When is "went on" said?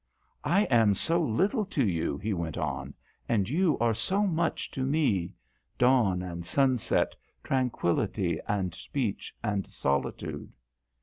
2.33-2.95